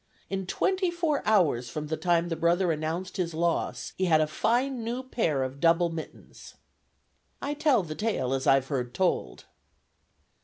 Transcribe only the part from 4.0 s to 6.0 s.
had a fine new pair of double